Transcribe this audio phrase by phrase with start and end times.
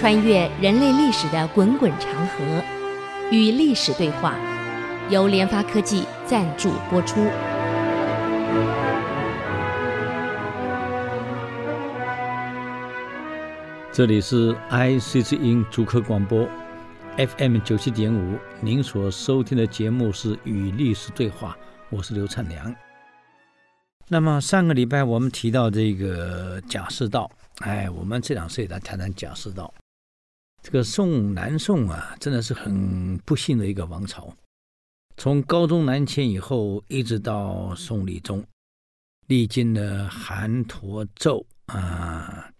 [0.00, 2.64] 穿越人类历史的滚滚长河，
[3.30, 4.34] 与历史对话，
[5.10, 7.20] 由联发科技赞助播出。
[13.92, 16.48] 这里是 I C C 音主客广播
[17.18, 21.54] FM 九七点五，您所收听的节目是《与历史对话》，
[21.90, 22.74] 我是刘灿良。
[24.08, 29.70] 那么上个礼拜我们提到这个甲士道，哎，我们这两次也来谈谈甲士道。
[30.62, 34.34] 这个宋南宋啊，真的是很不幸的一个王朝。
[35.16, 38.44] 从高宗南迁以后，一直到宋理宗，
[39.26, 42.50] 历经了韩侂胄啊，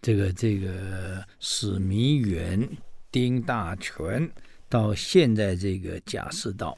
[0.00, 2.68] 这个这个史弥远、
[3.10, 4.30] 丁大全，
[4.68, 6.76] 到现在这个贾似道，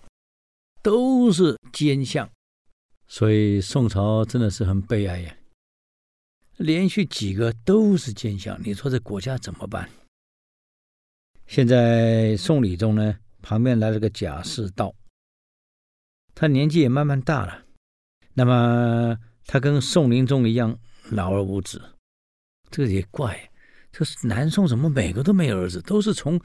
[0.83, 2.29] 都是奸相，
[3.09, 5.37] 所以宋朝真的是很悲哀呀。
[6.59, 9.89] 连续几个都是奸相，你说这国家怎么办？
[11.51, 14.95] 现在宋理宗呢，旁边来了个贾似道，
[16.33, 17.65] 他年纪也慢慢大了。
[18.35, 20.79] 那么他跟宋灵宗一样
[21.11, 21.83] 老而无子，
[22.71, 23.51] 这个也怪，
[23.91, 26.41] 这南宋怎么每个都没儿子，都是从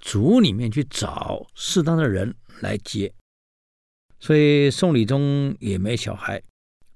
[0.00, 3.14] 族里面去找适当的人来接，
[4.18, 6.42] 所以宋理宗也没小孩，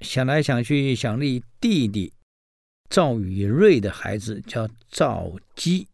[0.00, 2.12] 想来想去想立弟弟
[2.90, 5.86] 赵宇瑞的孩子叫赵姬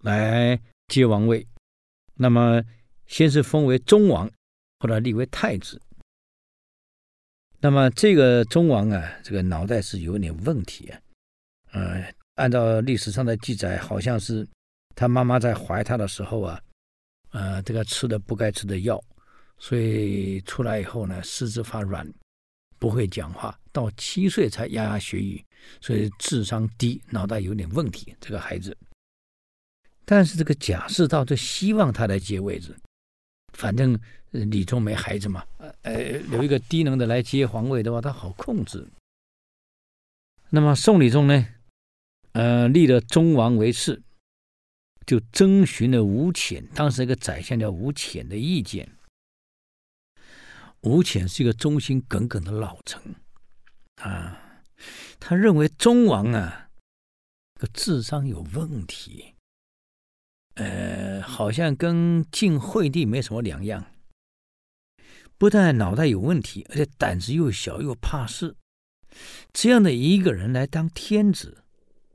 [0.00, 0.60] 来。
[0.88, 1.46] 接王位，
[2.14, 2.62] 那么
[3.06, 4.28] 先是封为忠王，
[4.80, 5.80] 后来立为太子。
[7.60, 11.00] 那么这个忠王啊，这个脑袋是有点问题啊。
[11.72, 14.48] 呃，按照历史上的记载，好像是
[14.94, 16.60] 他妈妈在怀他的时候啊，
[17.30, 18.98] 呃，这个吃的不该吃的药，
[19.58, 22.10] 所以出来以后呢，四肢发软，
[22.78, 25.44] 不会讲话，到七岁才牙牙学语，
[25.80, 28.16] 所以智商低，脑袋有点问题。
[28.20, 28.74] 这个孩子。
[30.10, 32.74] 但是这个贾似道就希望他来接位置，
[33.52, 35.44] 反正李宗没孩子嘛，
[35.82, 35.94] 呃，
[36.30, 38.88] 留一个低能的来接皇位的话，他好控制。
[40.48, 41.46] 那么宋理宗呢，
[42.32, 44.00] 呃，立了忠王为嗣，
[45.04, 48.90] 就征询了吴潜，当时一个宰相叫吴潜的意见。
[50.80, 53.14] 吴潜是一个忠心耿耿的老臣
[53.96, 54.62] 啊，
[55.20, 56.70] 他认为忠王啊，
[57.56, 59.34] 这个智商有问题。
[60.58, 63.92] 呃，好像跟晋惠帝没什么两样，
[65.38, 68.56] 不但脑袋有问题，而且胆子又小又怕事。
[69.52, 71.62] 这样的一个人来当天子，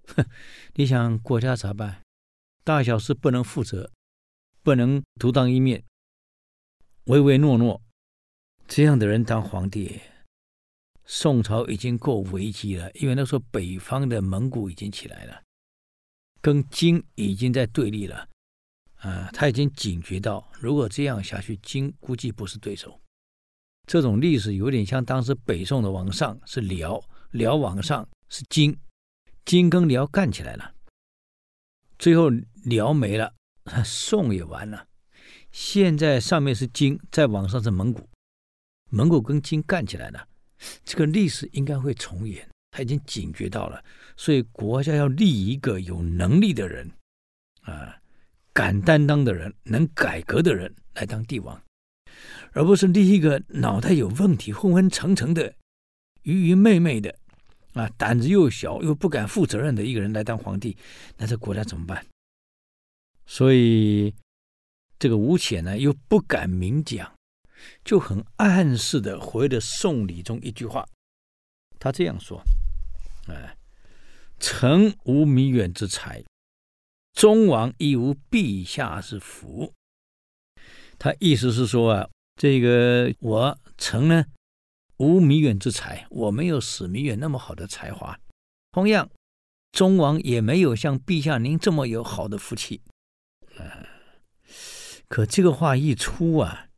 [0.07, 0.25] 哼，
[0.75, 2.01] 你想国家咋办？
[2.65, 3.89] 大小事不能负责，
[4.61, 5.85] 不能独当一面，
[7.05, 7.81] 唯唯诺诺。
[8.67, 10.01] 这样的人当皇帝，
[11.05, 15.43] 宋朝已经够危机了，因为那时候北方的蒙古已经起来了，
[16.41, 18.27] 跟金已经在对立了。
[19.03, 22.97] 啊，他已经警觉到，如果这样下去，金估计不是对手。
[23.85, 28.77] 这种历史有点像当时北宋的往上是辽，辽往上是金，
[29.43, 30.73] 金跟辽干起来了，
[31.99, 32.29] 最后
[32.63, 33.33] 辽没了，
[33.83, 34.87] 宋也完了。
[35.51, 38.07] 现在上面是金，再往上是蒙古，
[38.89, 40.25] 蒙古跟金干起来了，
[40.85, 42.47] 这个历史应该会重演。
[42.71, 43.83] 他已经警觉到了，
[44.15, 46.89] 所以国家要立一个有能力的人，
[47.63, 47.99] 啊。
[48.53, 51.59] 敢担当的人，能改革的人来当帝王，
[52.51, 55.55] 而不是立一个脑袋有问题、昏昏沉沉的、
[56.21, 57.17] 愚愚昧昧的，
[57.73, 60.77] 啊，胆子又小又不敢负责任的一个人来当皇帝，
[61.17, 62.05] 那这国家怎么办？
[63.25, 64.13] 所以
[64.99, 67.11] 这个吴潜呢，又不敢明讲，
[67.83, 70.87] 就很暗示的回了宋理宗一句话，
[71.79, 72.43] 他这样说
[73.27, 73.57] ：“哎，
[74.39, 76.23] 臣无明远之才。”
[77.13, 79.71] 忠王亦无陛下之福，
[80.97, 84.25] 他意思是说啊，这个我臣呢
[84.97, 88.19] 无弥远之才，我没有史弥远那么好的才华。
[88.71, 89.09] 同样，
[89.71, 92.81] 忠王也没有像陛下您这么有好的福气。
[93.57, 93.87] 啊，
[95.07, 96.69] 可这个话一出啊，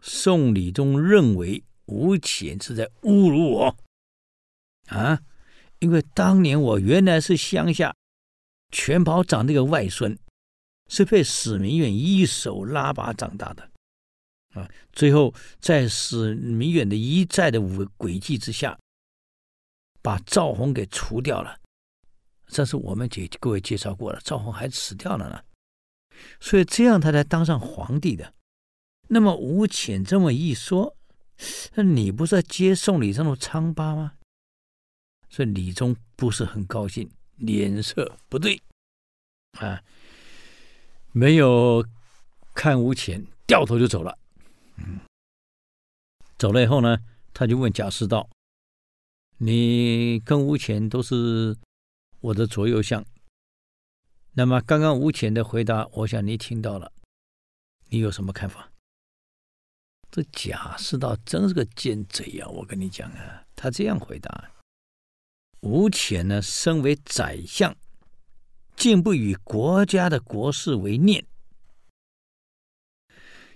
[0.00, 3.76] 宋理宗认为吴潜是在侮辱我
[4.86, 5.20] 啊，
[5.80, 7.92] 因为当年我原来是乡下。
[8.70, 10.18] 权宝长这个外孙，
[10.88, 13.70] 是被史弥远一手拉拔长大的，
[14.54, 18.78] 啊，最后在史弥远的一再的诡计之下，
[20.02, 21.58] 把赵弘给除掉了。
[22.46, 25.40] 这是我们给各位介绍过了，赵弘还死掉了呢，
[26.40, 28.34] 所以这样他才当上皇帝的。
[29.08, 30.96] 那么吴潜这么一说，
[31.74, 34.14] 那你不是在揭宋理宗的疮疤吗？
[35.28, 37.08] 所以李宗不是很高兴。
[37.40, 38.62] 脸色不对，
[39.58, 39.82] 啊，
[41.12, 41.84] 没有
[42.54, 44.16] 看吴潜，掉头就走了。
[44.76, 45.00] 嗯，
[46.38, 46.98] 走了以后呢，
[47.34, 48.28] 他就问贾似道
[49.38, 51.56] ：“你跟吴潜都是
[52.20, 53.04] 我的左右相，
[54.32, 56.92] 那么刚刚吴潜的回答，我想你听到了，
[57.88, 58.70] 你有什么看法？”
[60.12, 62.46] 这贾似道真是个奸贼呀！
[62.48, 64.50] 我跟你讲啊，他这样回答
[65.60, 67.76] ：“吴潜呢，身为宰相。”
[68.76, 71.26] 竟不以国家的国事为念，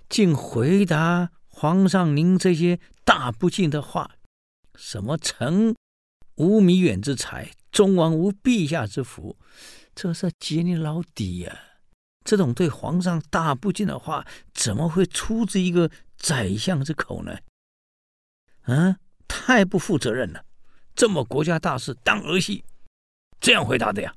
[0.07, 4.11] 竟回答皇上您这些大不敬的话，
[4.75, 5.75] 什么臣
[6.35, 9.35] 无米远之才，忠王无陛下之福，
[9.95, 11.59] 这是揭你老底呀！
[12.23, 17.39] 这种对皇上大不敬的话，怎么会出自一个宰相之口呢？
[18.61, 20.45] 啊，太不负责任了！
[20.95, 22.63] 这么国家大事当儿戏，
[23.39, 24.15] 这样回答的呀？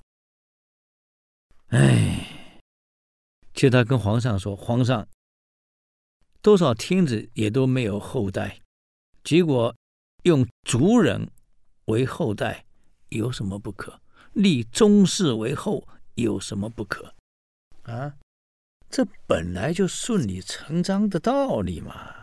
[1.68, 2.60] 哎，
[3.52, 5.06] 就他跟皇上说：“皇上，
[6.40, 8.60] 多少天子也都没有后代，
[9.24, 9.74] 结果
[10.22, 11.28] 用族人
[11.86, 12.64] 为后代
[13.08, 14.00] 有什么不可？
[14.34, 17.12] 立宗室为后有什么不可？
[17.82, 18.14] 啊，
[18.88, 22.17] 这本来就顺理成章的道理嘛。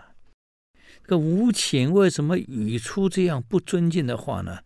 [1.05, 4.63] 这个吴潜为什么语出这样不尊敬的话呢？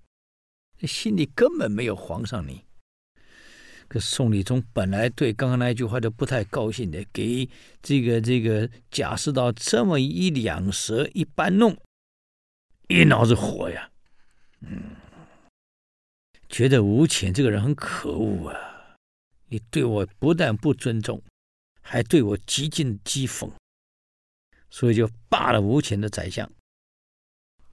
[0.88, 2.64] 心里根本没有皇上你。”
[3.90, 7.50] 可宋理宗本来对刚刚那一句话就不太高兴的，给
[7.82, 11.76] 这个这个贾似道这么一两舌一搬弄，
[12.88, 13.90] 一脑子火呀，
[14.62, 14.96] 嗯，
[16.48, 18.96] 觉得吴潜这个人很可恶啊！
[19.50, 21.22] 你对我不但不尊重，
[21.82, 23.52] 还对我极尽讥讽，
[24.70, 26.50] 所以就罢了吴潜的宰相。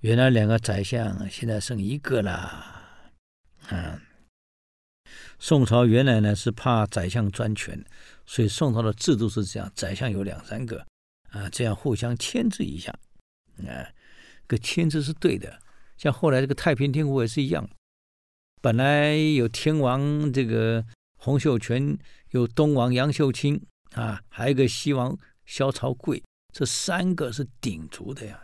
[0.01, 3.13] 原来两个宰相现在剩一个了，
[3.71, 4.01] 嗯。
[5.39, 7.85] 宋朝原来呢是怕宰相专权，
[8.25, 10.87] 所以宋朝的制度是这样：宰相有两三个，
[11.29, 12.91] 啊，这样互相牵制一下，
[13.59, 13.85] 啊，
[14.49, 15.61] 这个牵制是对的。
[15.99, 17.69] 像后来这个太平天国也是一样，
[18.63, 20.85] 本来有天王这个
[21.19, 21.99] 洪秀全，
[22.31, 23.63] 有东王杨秀清，
[23.93, 26.23] 啊，还有一个西王萧朝贵，
[26.57, 28.43] 这三个是鼎足的呀。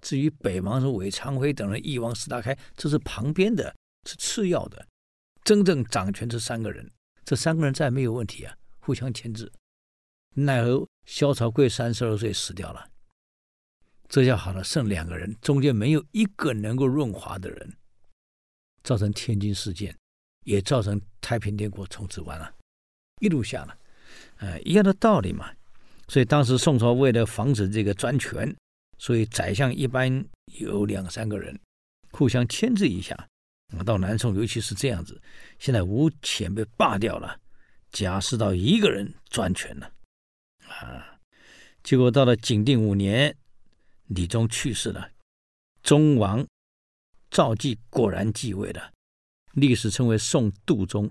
[0.00, 3.72] 至于北王是韦昌辉等人，翼王石达开，这是旁边的，
[4.08, 4.84] 是次要的。
[5.44, 6.90] 真正掌权这三个人，
[7.24, 9.52] 这三个人再没有问题啊，互相牵制。
[10.34, 12.90] 奈何萧朝贵三十二岁死掉了，
[14.08, 17.76] 这下好了，剩两个人，中间没有一个能够润滑的人，
[18.82, 19.96] 造成天津事件，
[20.42, 22.52] 也造成太平天国从此完了，
[23.20, 23.78] 一路下了，
[24.38, 25.52] 呃，一样的道理嘛。
[26.08, 28.54] 所以当时宋朝为了防止这个专权，
[28.98, 30.24] 所以宰相一般
[30.58, 31.58] 有两三个人，
[32.10, 33.28] 互相牵制一下。
[33.84, 35.20] 到南宋，尤其是这样子。
[35.58, 37.40] 现在吴潜被罢掉了，
[37.90, 39.90] 贾似道一个人专权了，
[40.68, 41.18] 啊！
[41.82, 43.36] 结果到了景定五年，
[44.06, 45.10] 理宗去世了，
[45.82, 46.46] 忠王
[47.30, 48.92] 赵济果然继位了，
[49.54, 51.10] 历史称为宋度宗，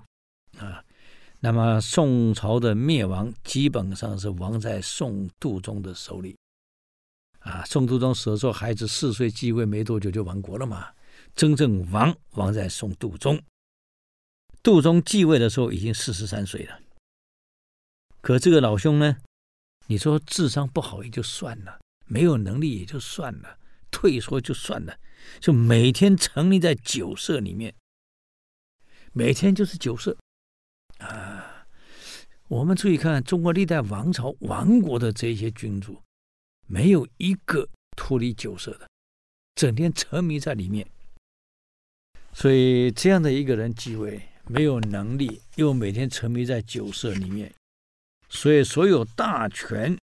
[1.45, 6.38] 那么宋朝的灭亡基本上是亡在宋度宗的手里，
[7.40, 7.66] 啊！
[7.66, 10.88] 宋度宗死的时候，孩子四岁继位没多久就亡国了嘛。
[11.36, 13.38] 真正亡亡在宋度宗，
[14.63, 16.80] 度宗继位的时候已经四十三岁了。
[18.21, 19.18] 可这个老兄呢，
[19.88, 23.57] 你说智商不好也就算了，没有能力也就算了，
[23.92, 24.97] 退缩就算了，
[25.42, 27.76] 就每天沉溺在酒色里面，
[29.12, 30.16] 每天就是酒色
[31.07, 31.66] 啊！
[32.48, 36.02] 我们注意看中国历代王朝亡国的这些君主，
[36.68, 38.88] 没有一个脱离酒色的，
[39.56, 40.88] 整天沉迷在里面。
[42.33, 47.54] 所以这样的一个人继位，没有能力，又每天沉迷在酒色里面，
[48.30, 49.98] 所以所有大权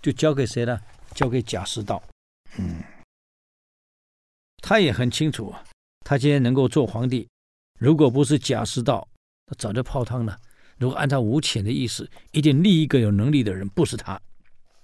[0.00, 0.80] 就交给谁呢？
[1.14, 2.02] 交给贾似道。
[2.58, 2.82] 嗯，
[4.58, 5.54] 他也很清楚，
[6.00, 7.28] 他今天能够做皇帝，
[7.78, 9.06] 如果不是贾似道，
[9.54, 10.38] 早就泡汤了。
[10.78, 14.20] 如果按照吴潜的意思，一定立一个有能力的人，不是他。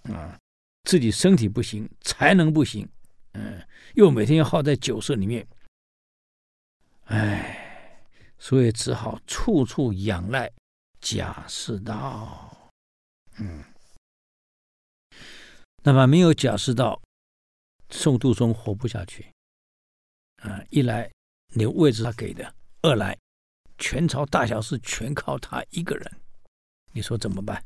[0.05, 0.39] 啊，
[0.85, 2.89] 自己身体不行，才能不行，
[3.33, 3.61] 嗯，
[3.95, 5.47] 又每天要耗在酒色里面。
[7.07, 7.99] 哎，
[8.39, 10.51] 所以只好处处仰赖
[11.01, 12.73] 贾似道。
[13.39, 13.65] 嗯，
[15.83, 17.01] 那么没有贾似道，
[17.91, 19.27] 宋度宗活不下去。
[20.43, 21.11] 啊，一来
[21.55, 23.19] 你位置他给的，二来
[23.79, 26.13] 全朝大小事全靠他一个人，
[26.93, 27.63] 你说怎么办？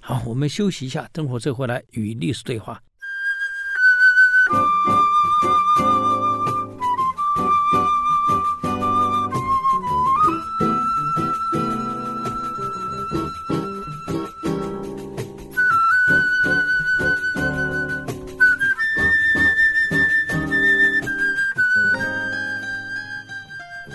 [0.00, 2.82] 好，我们休息一下，等会儿再回来与历史对话。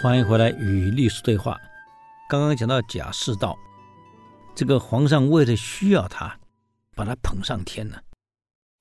[0.02, 1.62] 欢迎回来与历史对话。
[2.28, 3.56] 刚刚讲到贾似道，
[4.56, 6.40] 这个皇上为了需要他，
[6.96, 8.04] 把他捧上天了。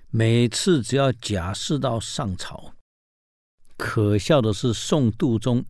[0.08, 2.72] 每次只要贾似道上朝，
[3.76, 5.62] 可笑的是宋度宗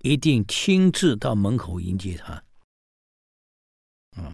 [0.00, 2.42] 一定亲自到门口迎接他。
[4.16, 4.32] 嗯，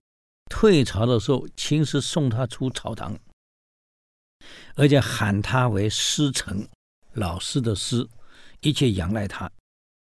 [0.49, 3.19] 退朝的时候亲自送他出朝堂，
[4.77, 6.67] 而且喊他为师承，
[7.13, 8.09] 老师的师，
[8.61, 9.53] 一切仰赖他。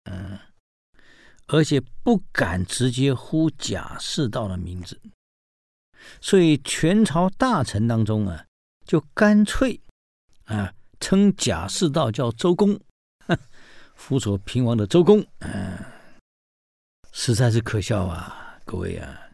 [0.10, 0.40] 嗯，
[1.48, 5.00] 而且不敢直接呼贾似道的名字，
[6.20, 8.46] 所以全朝大臣当中啊，
[8.86, 9.80] 就干脆
[10.46, 12.80] 啊称贾似道叫周公，
[13.94, 15.78] 辅佐平王的周公，嗯，
[17.12, 19.30] 实在是可笑啊，各位啊。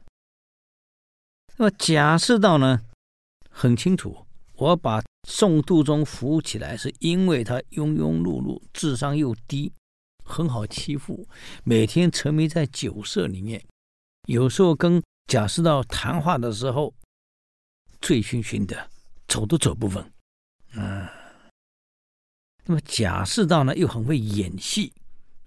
[1.57, 2.81] 那么贾似道呢，
[3.49, 9.71] 很清楚，我把宋度宗扶起来，是因为他庸庸碌碌，智商又低。
[10.25, 11.27] 很好欺负，
[11.63, 13.63] 每天沉迷在酒色里面，
[14.27, 16.93] 有时候跟贾似道谈话的时候，
[18.01, 18.89] 醉醺醺的，
[19.27, 20.11] 走都走不稳。
[20.73, 21.07] 嗯，
[22.65, 24.91] 那么贾似道呢，又很会演戏，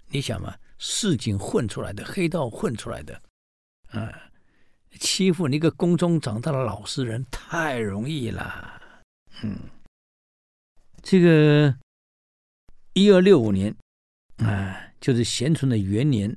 [0.07, 3.21] 你想嘛，市井混出来的，黑道混出来的，
[3.91, 4.11] 嗯，
[4.97, 8.81] 欺负你一个宫中长大的老实人太容易了。
[9.43, 9.59] 嗯，
[11.03, 11.77] 这个
[12.93, 13.75] 一二六五年。
[14.39, 16.35] 啊，就是咸淳的元年，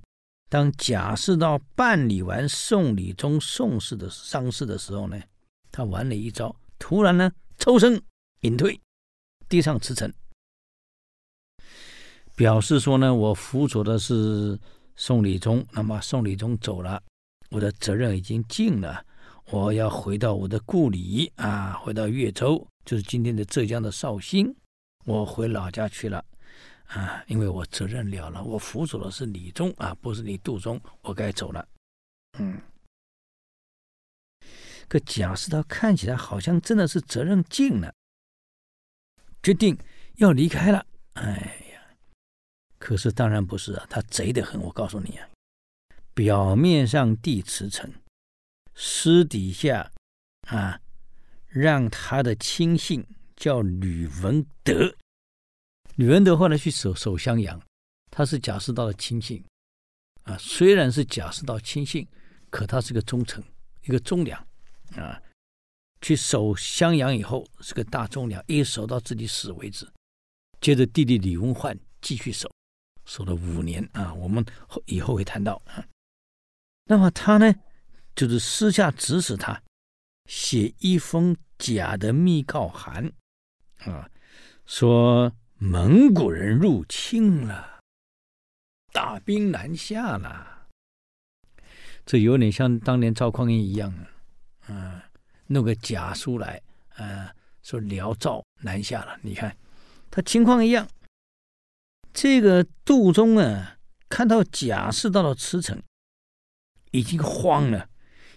[0.49, 5.21] 当贾似道办理完宋理宗宋氏的丧事的时候呢，
[5.71, 8.03] 他玩了一招，突然呢抽身
[8.41, 8.81] 隐退，
[9.49, 10.13] 递上辞呈，
[12.35, 14.59] 表示说呢，我辅佐的是
[14.97, 17.01] 宋理宗，那么宋理宗走了，
[17.51, 19.05] 我的责任已经尽了，
[19.51, 24.53] 我要回到我的故里啊，回到越州，就是今天的浙江的绍兴，
[25.05, 26.25] 我回老家去了。
[26.93, 31.67] 啊，因为我责任了了，我辅佐的是李宗啊，不是你杜宗，我该走了。
[32.39, 32.61] 嗯，
[34.89, 37.95] 可贾似道看起来好像真的是责任尽了，
[39.43, 39.79] 决定
[40.17, 40.87] 要离开了。
[41.15, 41.97] 哎呀，
[42.79, 44.61] 可是当然不是啊，他贼得很。
[44.61, 45.29] 我告诉你啊，
[46.13, 47.91] 表面上递辞呈，
[48.75, 49.91] 私底下
[50.49, 50.79] 啊，
[51.49, 54.95] 让他的亲信叫吕文德。
[56.03, 57.63] 吕文德后来去守守襄阳，
[58.11, 59.41] 他是贾似道的亲信，
[60.25, 62.05] 啊，虽然是贾似道亲信，
[62.51, 63.41] 可他是个忠臣，
[63.85, 64.45] 一个忠良，
[64.97, 65.23] 啊，
[66.01, 69.89] 去守襄阳以后是个大忠良，一守到自己死为止。
[70.61, 72.51] 接着弟弟李文焕继续守，
[73.05, 75.87] 守了五年啊，我们后以后会谈到啊。
[76.87, 77.55] 那么他呢，
[78.17, 79.63] 就是私下指使他
[80.29, 83.13] 写一封假的密告函，
[83.85, 84.11] 啊，
[84.67, 85.33] 说。
[85.65, 87.79] 蒙古人入侵了，
[88.93, 90.67] 大兵南下了。
[92.05, 93.95] 这有点像当年赵匡胤一样，
[94.67, 95.01] 嗯，
[95.47, 96.61] 弄个假书来，
[96.97, 97.29] 嗯，
[97.63, 99.17] 说辽赵南下了。
[99.23, 99.57] 你看，
[100.11, 100.89] 他情况一样。
[102.13, 103.79] 这个杜宗啊，
[104.09, 105.81] 看到贾似道的辞呈，
[106.91, 107.89] 已经慌了，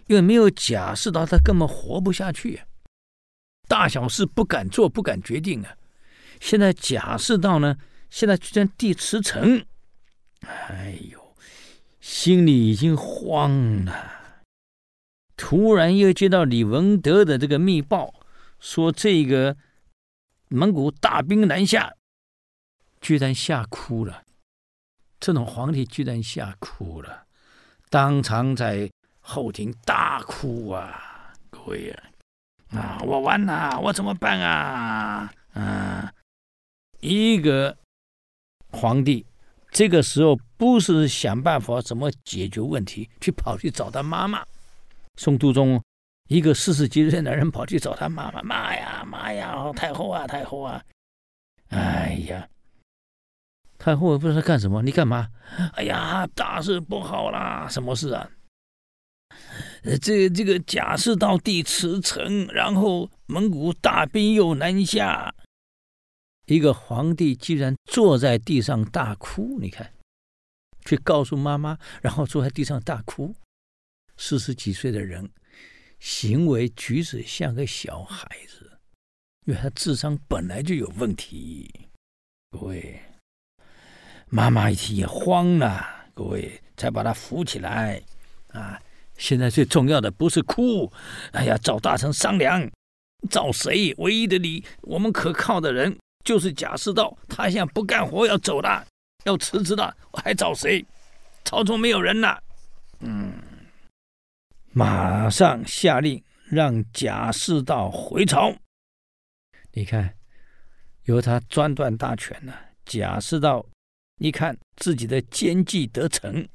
[0.05, 2.67] 因为没有贾似道，他根本活不下去，啊
[3.67, 5.75] 大小事不敢做，不敢决定啊。
[6.39, 7.77] 现在贾似道呢，
[8.09, 9.65] 现在居然递辞呈，
[10.41, 11.35] 哎呦，
[11.99, 14.11] 心里已经慌了。
[15.37, 18.13] 突然又接到李文德的这个密报，
[18.59, 19.57] 说这个
[20.47, 21.93] 蒙古大兵南下，
[23.01, 24.23] 居然吓哭了。
[25.19, 27.25] 这种皇帝居然吓哭了，
[27.89, 28.89] 当场在
[29.19, 31.33] 后庭大哭啊！
[31.49, 35.33] 各位啊，啊，我完了，我怎么办啊？
[35.53, 36.13] 啊！
[37.05, 37.77] 一个
[38.71, 39.23] 皇帝，
[39.69, 44.43] 这个时候不是想办法怎么解决问题，去跑去找他妈妈。
[45.17, 45.79] 宋度宗
[46.29, 50.83] 一个四十几岁的人跑去找他妈妈，妈呀妈呀，太后啊太后啊！
[51.69, 52.49] 哎呀，
[53.77, 55.29] 太后也不知道干什么，你干嘛？
[55.73, 57.67] 哎呀，大事不好啦！
[57.69, 58.27] 什么事啊？
[60.01, 65.34] 这这个贾似道递辞呈，然后蒙古大兵又南下。
[66.45, 69.91] 一个皇帝居然坐在地上大哭，你看，
[70.85, 73.35] 去告诉妈妈，然后坐在地上大哭。
[74.17, 75.29] 四十几岁的人，
[75.99, 78.79] 行为举止像个小孩子，
[79.45, 81.89] 因为他智商本来就有问题。
[82.51, 83.01] 各位，
[84.29, 85.83] 妈妈一听也慌了，
[86.13, 88.01] 各位才把他扶起来。
[88.49, 88.79] 啊，
[89.17, 90.89] 现在最重要的不是哭，
[91.31, 92.71] 哎呀，找大臣商量，
[93.29, 93.93] 找谁？
[93.97, 95.97] 唯一的理，我们可靠的人。
[96.25, 98.85] 就是贾似道，他现在不干活要走了，
[99.23, 100.83] 要辞职了，我还找谁？
[101.45, 102.43] 朝中没有人了。
[102.99, 103.31] 嗯，
[104.71, 108.53] 马上下令让贾似道回朝。
[109.71, 110.13] 你看，
[111.03, 112.59] 由他专断大权了。
[112.85, 113.65] 贾似道
[114.19, 116.47] 一看自己的奸计得逞，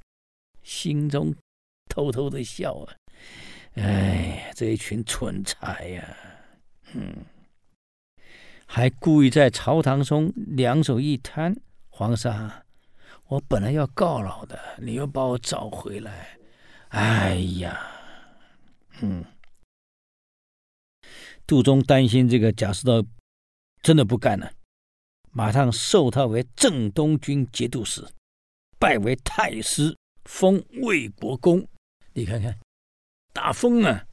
[0.62, 1.34] 心中
[1.88, 2.94] 偷偷的笑啊！
[3.74, 6.16] 哎，这一群蠢材呀、
[6.92, 7.14] 嗯，
[8.72, 11.52] 还故意在朝堂中两手一摊，
[11.88, 12.64] 皇上，
[13.24, 16.38] 我本来要告老的，你又把我找回来，
[16.90, 17.90] 哎呀，
[19.02, 19.24] 嗯。
[21.48, 23.04] 杜宗担心这个贾似道
[23.82, 24.52] 真的不干了，
[25.32, 28.06] 马上授他为正东军节度使，
[28.78, 29.96] 拜为太师，
[30.26, 31.66] 封魏国公。
[32.12, 32.56] 你看看，
[33.32, 34.06] 大封啊！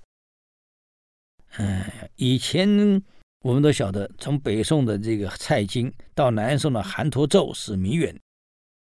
[1.57, 3.03] 哎，以前
[3.41, 8.19] 我们都晓得，从北宋的这个蔡京到南宋的韩侂胄、史弥远，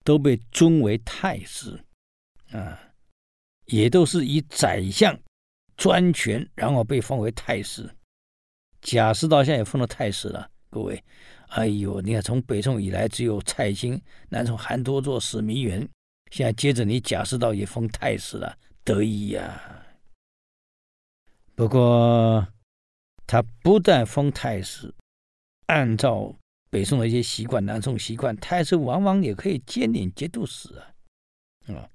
[0.05, 1.79] 都被尊为太师，
[2.51, 2.79] 啊，
[3.67, 5.19] 也都是以宰相
[5.77, 7.89] 专权，然后被封为太师。
[8.83, 11.03] 贾似道现在也封了太师了，各位，
[11.49, 15.89] 哎呦，你看从北宋以来只有蔡京，南宋韩侂胄、史弥远，
[16.31, 19.61] 现在接着你贾似道也封太师了，得意呀、
[21.55, 22.47] 不过
[23.33, 24.95] 他不但封太师，
[25.65, 26.37] 按照
[26.69, 30.93] 北宋的一些习惯，南宋习惯，太师往往也可以兼领节度使啊，
[31.75, 31.89] 啊。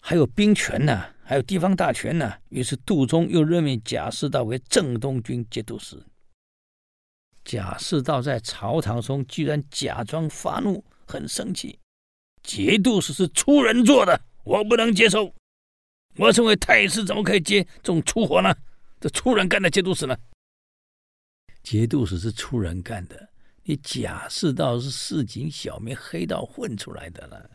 [0.00, 2.32] 还有兵权呢，还有地方大权呢。
[2.50, 6.00] 于是杜宗又任命贾似道为正东军节度使。
[7.44, 11.80] 贾似道在朝堂中居然假装发怒，很生气。
[12.44, 15.34] 节度使是粗人做的，我不能接受。
[16.14, 18.56] 我身为太师，怎么可以接这种粗活呢？
[19.00, 20.16] 这粗人干的节度使呢？
[21.62, 23.28] 节度使是粗人干的，
[23.62, 27.50] 你贾似道是市井小民黑道混出来的了，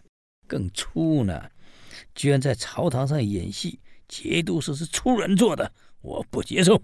[0.47, 1.49] 更粗呢。
[2.15, 6.81] 居然在朝堂上演戏，节度使是粗人做的，我不接受。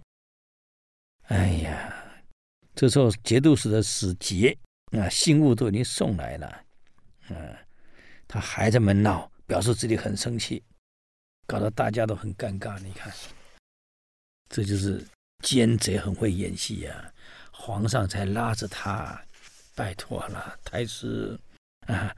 [1.23, 2.23] 哎呀，
[2.75, 4.57] 这时候节度使的使节
[4.91, 6.65] 啊，信物都已经送来了，
[7.29, 7.55] 嗯，
[8.27, 10.63] 他还在门闹，表示自己很生气，
[11.45, 12.79] 搞得大家都很尴尬。
[12.79, 13.13] 你看，
[14.49, 15.05] 这就是
[15.43, 17.13] 奸贼很会演戏呀、
[17.51, 19.23] 皇上才拉着他，
[19.75, 21.39] 拜托了，太师
[21.87, 22.15] 啊。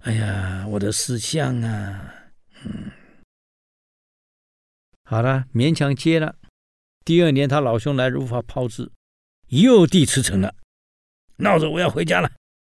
[0.00, 2.14] 哎呀，我的思相啊，
[2.64, 2.90] 嗯，
[5.04, 6.36] 好了，勉强接了。
[7.04, 8.90] 第二年，他老兄来如法炮制，
[9.48, 10.54] 又递辞呈了，
[11.36, 12.30] 闹着我要回家了。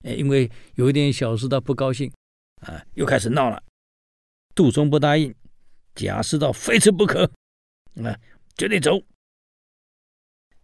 [0.04, 2.12] 哎，因为有一点小事，他不高兴
[2.62, 3.62] 啊，又开始闹了。
[4.54, 5.32] 杜松不答应，
[5.94, 7.24] 贾似道非辞不可，
[8.02, 8.18] 啊，
[8.56, 9.00] 绝对走。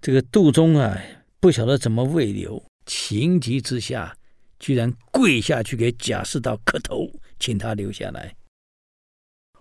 [0.01, 1.01] 这个杜宗啊，
[1.40, 4.16] 不晓得怎么未留，情急之下。
[4.61, 8.35] 居然跪下去给贾似道磕头，请他留下来。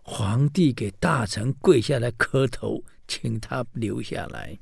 [0.01, 4.57] 皇帝给大臣跪下来磕头，请他留下来。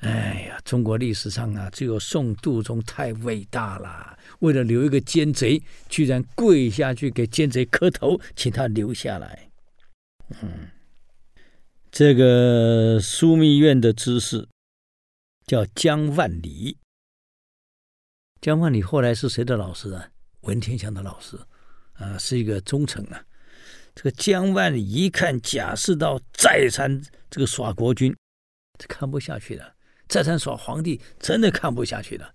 [0.00, 4.18] 哎呀，中国历史上啊，只有宋杜宗太伟大了。
[4.40, 9.48] 为了留一个奸贼，居然跪下去给奸贼磕头，请他留下来。
[10.42, 10.68] 嗯，
[11.92, 14.48] 这个枢密院的知事
[15.46, 16.78] 叫江万里。
[18.40, 20.08] 江万里后来是谁的老师啊？
[20.40, 21.38] 文天祥的老师，
[21.92, 23.22] 啊，是一个忠臣啊。
[23.94, 28.16] 这个江万里一看贾似道再三这个耍国君，
[28.78, 29.74] 他看不下去了。
[30.08, 32.34] 再三耍皇帝，真的看不下去了，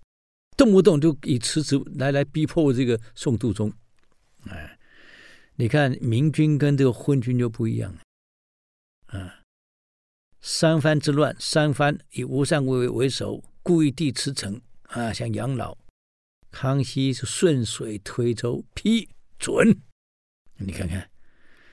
[0.56, 3.72] 动不动就以辞职来来逼迫这个宋杜宗。
[4.46, 4.78] 哎，
[5.56, 7.92] 你看明君跟这个昏君就不一样。
[9.06, 9.37] 啊，
[10.40, 15.76] 三藩之乱，三藩以吴三桂为首，故意递辞呈啊，想养老。
[16.50, 19.80] 康熙是顺水推舟批准，
[20.56, 21.10] 你看看，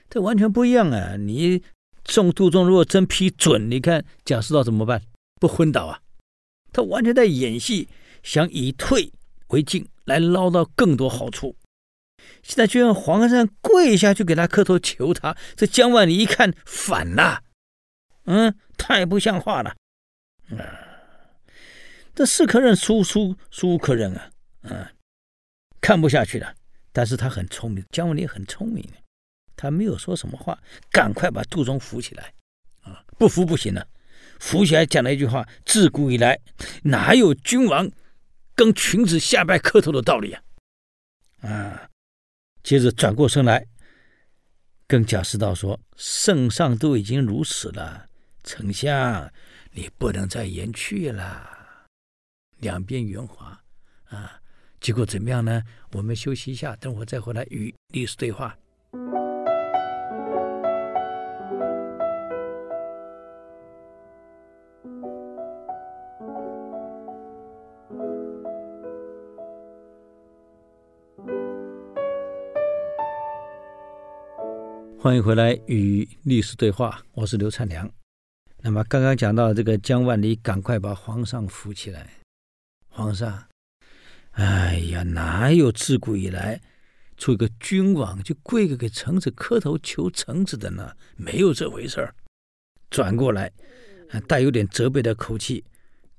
[0.09, 1.15] 这完全不一样啊！
[1.15, 1.63] 你
[2.05, 5.01] 宋杜宗如果真批准，你看贾似道怎么办？
[5.39, 6.01] 不昏倒啊？
[6.73, 7.87] 他完全在演戏，
[8.21, 9.13] 想以退
[9.47, 11.55] 为进来捞到更多好处。
[12.43, 17.43] 现在居然皇上跪下去给他磕头求他，这姜万里一看反了，
[18.25, 19.75] 嗯，太不像话了
[20.57, 20.81] 啊！
[22.13, 24.31] 这是可忍，孰孰孰可忍啊！
[24.61, 24.87] 嗯，
[25.81, 26.55] 看不下去了，
[26.91, 28.87] 但是他很聪明，姜万里很聪明，
[29.55, 30.57] 他没有说什么话，
[30.91, 32.33] 赶快把杜宗扶起来，
[32.81, 33.87] 啊，不扶不行了，
[34.39, 36.39] 扶起来讲了一句话：自古以来，
[36.83, 37.91] 哪有君王
[38.55, 40.41] 跟群子下拜磕头的道理啊？
[41.41, 41.89] 啊，
[42.63, 43.67] 接着转过身来，
[44.87, 48.07] 跟贾似道说：圣上都已经如此了，
[48.45, 49.27] 丞相
[49.71, 51.49] 你不能再言去了。
[52.59, 53.59] 两边圆滑，
[54.05, 54.39] 啊。
[54.79, 55.63] 结果怎么样呢？
[55.93, 58.55] 我们休息一下，等会再回来与历史对话。
[74.99, 77.89] 欢迎回来与历史对话，我是刘灿良。
[78.65, 82.09] 那么刚刚讲到这个江万里，赶快把皇上扶起来，
[82.87, 83.47] 皇上。
[84.31, 86.59] 哎呀，哪有自古以来
[87.15, 90.97] 出一个君王就跪个给臣子磕头求臣子的呢？
[91.15, 92.15] 没有这回事儿。
[92.89, 93.53] 转过来，
[94.27, 95.63] 带有点责备的口气，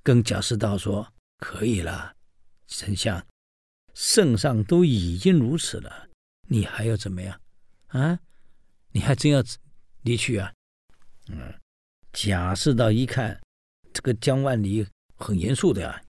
[0.05, 1.13] 跟贾似道说
[1.45, 2.15] ：“可以了，
[2.69, 3.27] 丞相，
[3.93, 6.09] 圣上都已经如此了，
[6.47, 7.41] 你还要怎么样？
[7.89, 8.21] 啊，
[8.93, 9.43] 你还真要
[10.03, 10.53] 离去啊？”
[11.29, 11.53] 嗯，
[12.17, 13.39] 贾似道一看
[13.93, 16.01] 这个江万里很严肃的呀，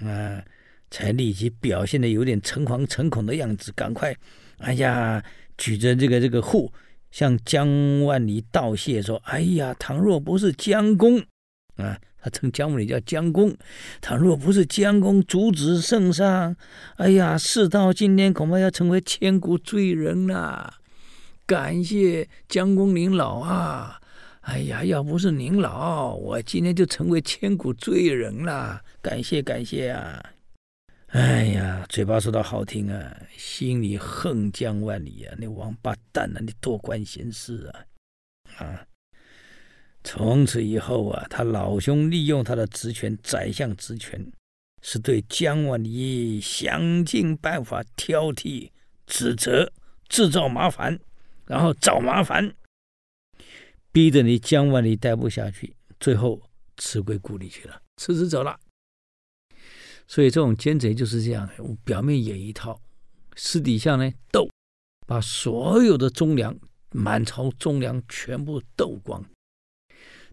[0.00, 0.44] 啊。
[0.90, 4.14] 才立即表现得有点诚惶诚恐的样子，赶快，
[4.58, 5.20] 哎呀，
[5.58, 6.72] 举着这个这个户
[7.10, 11.18] 向江万里道谢，说：“哎呀，倘若不是江公
[11.74, 13.56] 啊，他称江万里叫江公，
[14.00, 16.54] 倘若不是江公阻止圣上，
[16.96, 20.74] 哎呀，世道今天恐怕要成为千古罪人了。
[21.44, 24.00] 感谢江公您老啊，
[24.44, 28.80] 哎呀，要不是您老，我今天就成为千古罪人了。
[29.00, 30.22] 感谢感谢啊！”
[31.08, 35.34] 哎呀，嘴巴说的好听啊，心里恨江万里啊！
[35.38, 36.40] 那王八蛋啊！
[36.40, 38.64] 你多管闲事啊！
[38.64, 38.86] 啊！
[40.02, 44.30] 从此以后啊，他老兄利用他的职权，宰相职权，
[44.82, 48.70] 是对江万里想尽办法挑剔、
[49.06, 49.72] 指责、
[50.08, 50.98] 制造麻烦，
[51.46, 52.52] 然后找麻烦，
[53.94, 56.42] 逼得你江万里待不下去，最后
[56.76, 58.58] 辞归故里去了，辞职走了。
[60.08, 61.48] 所以这种奸贼就是这样，
[61.84, 62.82] 表面演一套，
[63.36, 64.50] 私底下呢斗，
[65.06, 66.58] 把所有的忠良、
[66.90, 69.24] 满朝忠良全部斗光。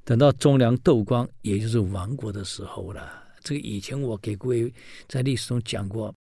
[0.04, 3.24] 等到忠良斗光，也就是亡国的时候了。
[3.42, 4.74] 这个以前我给各位
[5.08, 6.12] 在历史中讲过，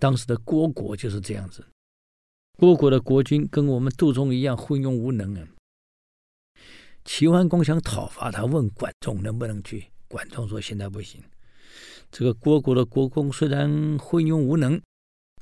[0.00, 1.64] 当时的郭国就是这样子。
[2.58, 5.46] 郭国的国君跟我们杜仲一样昏庸无能啊。
[7.04, 11.20] 齐桓公想讨伐他，问管仲能不能去，管仲说现在不行。
[12.10, 14.80] 这个虢国的国公虽然昏庸无能，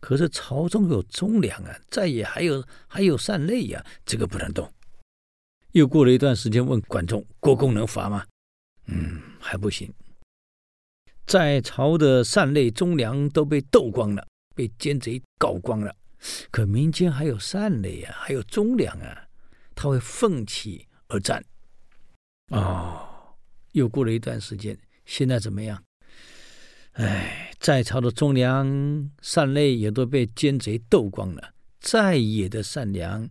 [0.00, 4.72] 可是朝中有忠良啊，在野还有还有善类呀，这个不能动。
[5.72, 8.24] 又过了一段时间，问管仲：“国公能伐吗？”
[8.86, 9.92] 嗯，还不行。
[11.26, 15.94] 在朝的善类忠良都被斗光了，被奸贼搞光了，
[16.50, 19.28] 可民间还有善类啊，还有忠良啊，
[19.74, 21.44] 他会奋起而战。
[22.50, 23.34] 哦，
[23.72, 25.82] 又过了一段时间，现在怎么样？
[26.92, 33.30] 哎，在朝的忠良善类也都被奸贼斗光了，在野的善良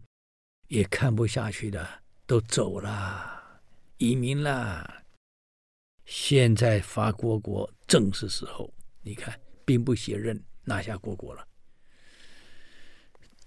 [0.70, 3.62] 也看不下去了，都走了，
[3.98, 5.04] 移民了。
[6.06, 11.46] 现在伐虢国正是时候，你看兵不血刃拿下虢国了。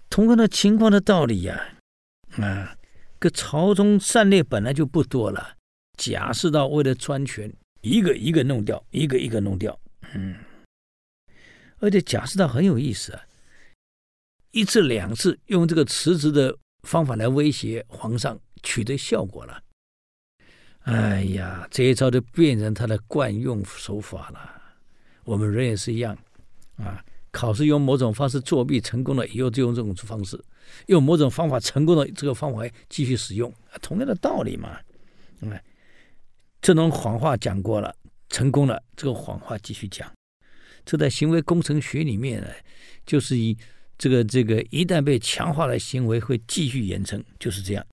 [0.09, 1.75] 同样的情况的道理呀，
[2.37, 2.77] 啊，
[3.17, 5.57] 个朝中善类本来就不多了，
[5.97, 7.51] 贾似道为了专权，
[7.81, 9.77] 一个一个弄掉，一个一个弄掉。
[10.13, 10.35] 嗯，
[11.79, 13.21] 而且贾似道很有意思啊，
[14.51, 19.63] 一次两次用这个辞职的方法来威胁皇上，取得效果了。
[20.81, 24.61] 哎呀，这一招就变成他的惯用手法了。
[25.23, 26.17] 我们人也是一样
[26.75, 27.01] 啊，
[27.31, 30.37] 考试用某种方式作弊成功了以后，就用这种方式；
[30.87, 34.77] 用某种方法成功了，这个方法继续使用，同样的道理嘛。
[35.39, 35.57] 嗯，
[36.63, 37.95] 这种谎话讲过了。
[38.29, 40.11] 成功了，这个谎话继续讲。
[40.83, 42.47] 这在行为工程学里面呢，
[43.05, 43.55] 就是以
[43.95, 47.85] 这个这个一旦被强化的行为会继续延伸，就是这样。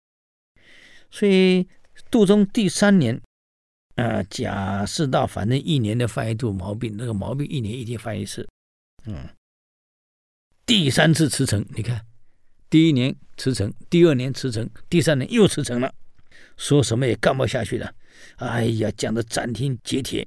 [1.10, 1.68] 所以
[2.10, 3.20] 杜忠第三年
[3.96, 8.48] 啊，贾似道反正一年的犯一度毛病，那个毛病一年一天犯一次。
[9.04, 9.28] 嗯，
[10.64, 12.06] 第三次辞呈，你看，
[12.70, 15.94] 第一年辞呈，第二年辞呈，第三年又辞呈了，
[16.56, 17.94] 说什么也干不下去了。
[18.36, 20.26] 哎呀，讲的斩钉截铁，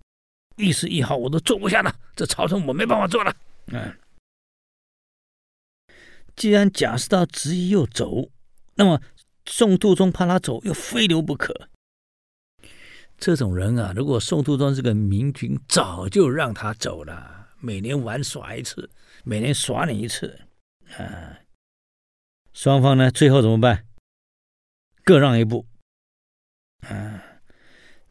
[0.58, 1.94] 一丝一毫我都做不下了。
[2.16, 3.36] 这朝政我没办法做了。
[3.68, 3.98] 嗯，
[6.36, 8.30] 既然贾似道执意要走，
[8.76, 9.02] 那么
[9.46, 11.70] 宋杜宗怕他走，又非留不可。
[13.18, 17.50] 这种人啊，如果宋杜宗是个明君，早就让他走了。
[17.60, 18.90] 每年玩耍一次，
[19.24, 20.42] 每年耍你一次。
[20.98, 21.40] 啊，
[22.54, 23.88] 双方呢，最后怎么办？
[25.04, 25.66] 各让一步。
[26.82, 27.24] 啊。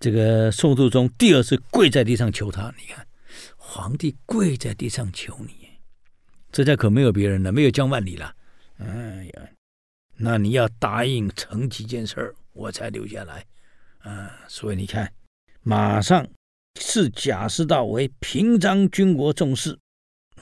[0.03, 3.07] 这个宋杜忠第二次跪在地上求他，你看，
[3.57, 5.69] 皇帝跪在地上求你，
[6.51, 8.35] 这下可没有别人了，没有江万里了。
[8.79, 9.49] 哎呀，
[10.17, 13.47] 那你要答应成几件事儿，我才留下来。
[14.01, 15.12] 啊，所以你看，
[15.61, 16.27] 马上
[16.81, 19.79] 视贾似道为平章军国重事。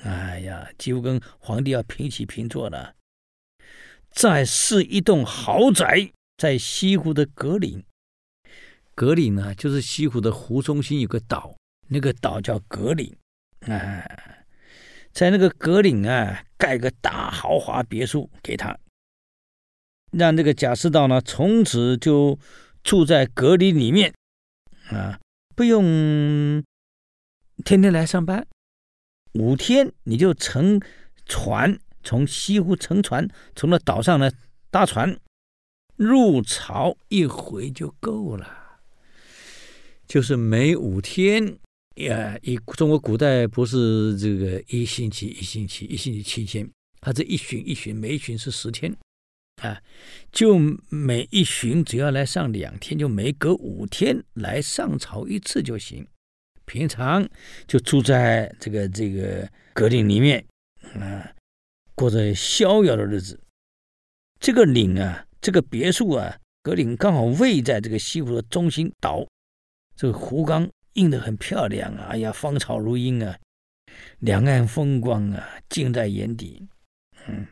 [0.04, 2.94] 哎呀，几乎跟皇帝要平起平坐了。
[4.10, 7.84] 再设一栋豪宅在西湖的阁岭，
[9.00, 11.56] 格岭呢，就是西湖的湖中心有个岛，
[11.88, 13.16] 那个岛叫格岭。
[13.60, 14.44] 哎，
[15.10, 18.78] 在那个格岭啊，盖个大豪华别墅给他，
[20.12, 22.38] 让这个贾似道呢，从此就。
[22.82, 24.14] 住在阁里里面，
[24.88, 25.20] 啊，
[25.54, 26.64] 不用
[27.62, 28.46] 天天来上班，
[29.34, 30.80] 五天你就乘
[31.26, 34.30] 船从西湖乘船从那岛上呢
[34.70, 35.14] 搭船
[35.94, 38.59] 入朝一回就够了，
[40.10, 41.56] 就是每五天
[41.94, 46.68] 呀，以中国古代不是这个一星期一星期一星期七天，
[47.00, 48.92] 它这一旬一旬，每一旬是十天。
[49.62, 49.80] 啊，
[50.32, 56.04] 就每一旬只要来上两天，就每隔五天来上朝一次就行。
[56.64, 57.28] 平常
[57.68, 60.44] 就住在这个这个阁林里面，
[60.94, 61.32] 啊，
[61.94, 63.38] 过着逍遥的日子。
[64.40, 69.24] 这个岭啊，这个别墅啊，阁林刚好位在这个西湖的中心岛，
[70.00, 73.38] 这个湖缸映得很漂亮啊，哎呀，芳草如茵啊，
[74.20, 76.66] 两岸风光啊，尽在眼底，
[77.26, 77.46] 嗯。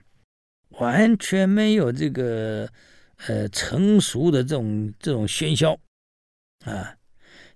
[0.70, 2.66] 完全没有这个
[3.26, 5.78] 呃成熟的这种这种喧嚣
[6.64, 6.96] 啊，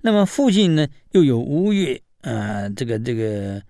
[0.02, 3.62] 那么附近呢又有吴越啊，这个这个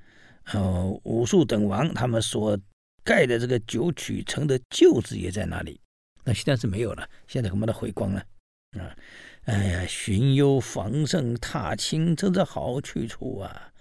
[0.46, 2.58] 呃武术等王他们所
[3.04, 5.80] 盖的这个九曲城的旧址也在那里，
[6.24, 8.24] 那现在是没有了，现在我们都毁光了
[8.76, 8.96] 啊！
[9.46, 13.72] 哎呀，寻幽访胜踏青，真是好去处啊！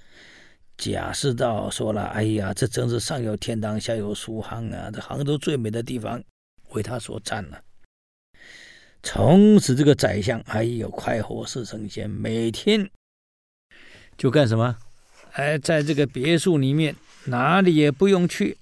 [0.76, 4.90] 贾似道说了：“哎呀，这真是上有天堂，下有苏杭啊！
[4.92, 6.24] 这杭州最美的地方，
[6.70, 7.62] 为他所占了。
[9.04, 12.90] 从此，这个宰相，哎呦，快活似神仙，每天
[14.18, 14.76] 就干什么？
[15.34, 16.96] 哎，在这个别墅里面，
[17.26, 18.58] 哪里也不用去，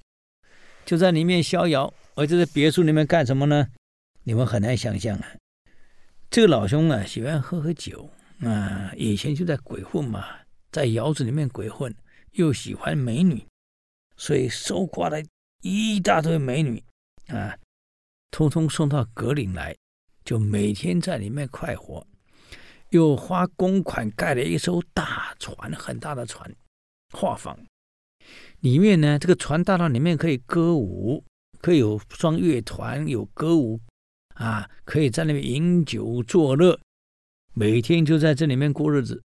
[0.86, 1.94] 就在里面逍遥。
[2.16, 3.70] 而这个别墅里面干什么呢？
[4.24, 5.36] 你们很难想象啊。
[6.30, 8.10] 这个老兄啊，喜欢喝喝酒
[8.42, 10.26] 啊，以前就在鬼混嘛，
[10.72, 11.94] 在窑子里面鬼混。”
[12.34, 13.44] 又喜欢美女，
[14.16, 15.18] 所以收刮了
[15.64, 16.82] 一大堆美女
[17.28, 17.58] 啊，
[18.30, 19.76] 通通送到格岭来，
[20.24, 22.06] 就每天在里面快活。
[22.92, 26.56] 又花公款盖了一艘大船，很大的船，
[27.12, 27.58] 画舫。
[28.60, 31.26] 里面呢，这个船大到里面可以歌舞，
[31.60, 33.82] 可以有双乐团，有歌舞
[34.40, 36.80] 啊，可以在那边饮酒作乐，
[37.54, 39.22] 每天就在这里面过日子。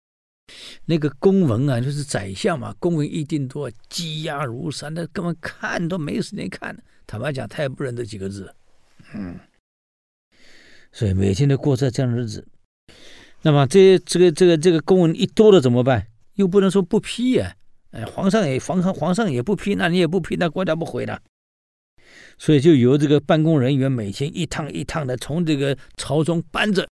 [0.84, 6.76] 那个公文啊，就是宰相嘛，公文一定多，积压如山，那根本看都没时间看。
[7.06, 8.52] 坦白讲，他也不认这几个字，
[9.14, 9.38] 嗯，
[10.90, 12.44] 所以每天都过着这样日子。
[13.42, 16.08] 那么这这个这个这个公文一多了怎么办？
[16.34, 17.54] 又不能说不批呀，
[17.92, 21.22] 哎，皇上也皇上皇上也不批，那你也不批，那国家不毁了。
[22.38, 26.86] 所以就由这个办公人员每天一趟一趟的从这个朝中搬着。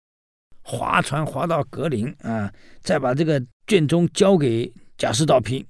[0.63, 5.65] 划船划到阁林啊，再把这个卷宗交给贾似道批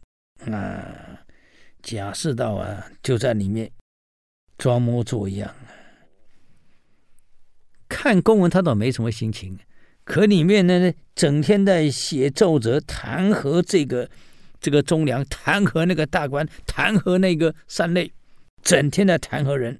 [0.45, 0.84] 啊。
[1.81, 3.71] 贾似道啊，就在里面
[4.57, 5.55] 装模作样。
[7.88, 9.57] 看公文他倒没什么心情，
[10.03, 14.10] 可里面呢，整天在写奏折弹劾这个
[14.60, 18.12] 这个忠良，弹劾那个大官，弹劾那个三类，
[18.63, 19.80] 整天在弹劾人，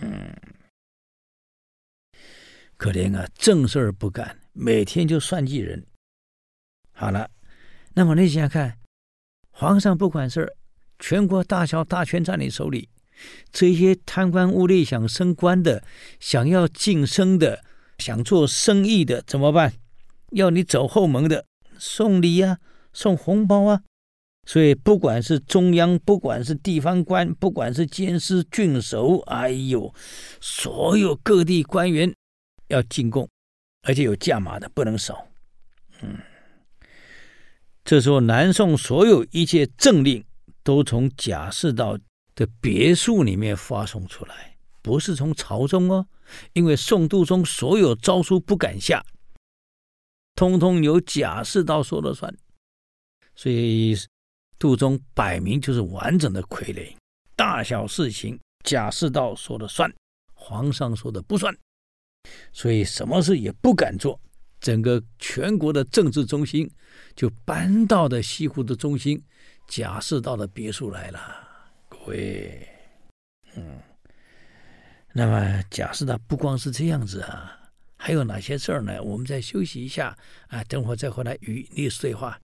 [0.00, 0.34] 嗯。
[2.76, 5.86] 可怜啊，正事儿不干，每天就算计人。
[6.92, 7.30] 好了，
[7.94, 8.78] 那么你想想看，
[9.50, 10.56] 皇上不管事儿，
[10.98, 12.88] 全国大小大权在你手里，
[13.50, 15.82] 这些贪官污吏想升官的，
[16.18, 17.64] 想要晋升的，
[17.98, 19.74] 想做生意的怎么办？
[20.30, 21.46] 要你走后门的，
[21.78, 22.58] 送礼呀、
[22.92, 23.82] 送红包啊。
[24.46, 29.94] 所以不管是中央，不管是地方官，不管是监司郡守，哎呦，
[30.40, 32.14] 所有各地官员。
[32.68, 33.28] 要进贡，
[33.82, 35.28] 而且有价码的，不能少。
[36.00, 36.18] 嗯，
[37.84, 40.24] 这时候南宋所有一切政令
[40.62, 41.98] 都从贾似道
[42.34, 46.06] 的别墅里面发送出来，不是从朝中哦，
[46.54, 49.04] 因为宋度宗所有诏书不敢下，
[50.34, 52.34] 通通由贾似道说了算。
[53.36, 53.94] 所以
[54.64, 56.96] 度宗摆明就是完整的傀儡，
[57.36, 59.92] 大小事情贾似道说了算，
[60.32, 61.54] 皇上说的不算。
[62.50, 64.18] 所以什么事也不敢做，
[64.58, 66.66] 整个全国的政治中心
[67.14, 69.22] 就搬到了西湖的中心，
[69.68, 71.20] 贾似道的别墅来了。
[71.90, 72.66] 各位。
[73.56, 73.78] 嗯，
[75.12, 77.54] 那么贾似道不光是这样子啊，
[77.98, 79.02] 还有哪些事儿呢？
[79.02, 80.16] 我们再休息一下
[80.48, 82.40] 啊，等会儿再回来与历史对话。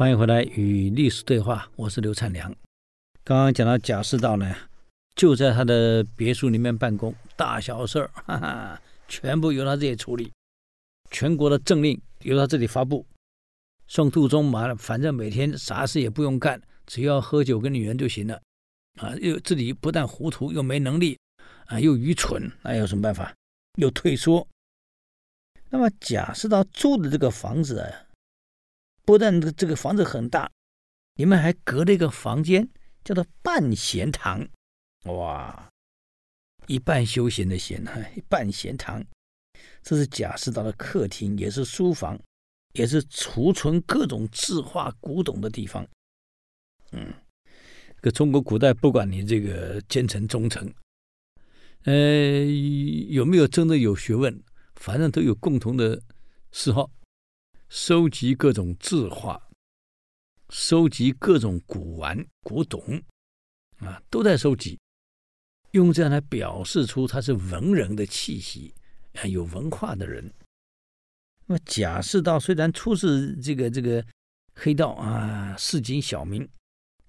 [0.00, 2.50] 欢迎回来与历史对话，我是刘灿良。
[3.22, 4.56] 刚刚讲到贾似道呢，
[5.14, 10.32] 就在他的别墅里面办公，大小事儿 哈哈，全部由他这里处理，
[11.10, 13.04] 全国的政令由他这里发布。
[13.88, 18.40] 宋度宗嘛，反正每天啥事也不用干，只要喝酒跟女人就行了。
[18.98, 21.18] 啊，又自己不但糊涂，又没能力，
[21.66, 23.34] 啊，又愚蠢，那有什么办法？
[23.76, 24.48] 又退缩。
[25.68, 28.06] 那么贾似道住的这个房子啊。
[29.04, 30.50] 不但这个房子很大，
[31.14, 32.68] 里面还隔了一个房间，
[33.04, 34.46] 叫做半闲堂。
[35.04, 35.68] 哇，
[36.66, 37.82] 一半休闲的闲，
[38.14, 39.04] 一半闲堂。
[39.82, 42.18] 这是贾似道的客厅，也是书房，
[42.74, 45.86] 也是储存各种字画古董的地方。
[46.92, 47.12] 嗯，
[48.02, 50.72] 这中国古代，不管你这个奸臣忠臣，
[51.84, 52.44] 呃，
[53.08, 54.42] 有没有真的有学问，
[54.74, 56.00] 反正都有共同的
[56.52, 56.90] 嗜好。
[57.70, 59.40] 收集各种字画，
[60.48, 63.00] 收集各种古玩古董，
[63.76, 64.76] 啊，都在收集，
[65.70, 68.74] 用这样来表示出他是文人的气息，
[69.12, 70.28] 啊，有文化的人。
[71.46, 74.04] 那么贾似道虽然出自这个这个
[74.54, 76.46] 黑道啊，市井小民，